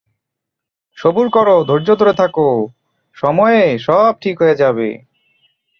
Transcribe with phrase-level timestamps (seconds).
[0.97, 2.35] সবুর কর, ধৈর্য ধরে থাক,
[3.17, 4.87] সময়ে সব ঠিক হয়ে যাবে।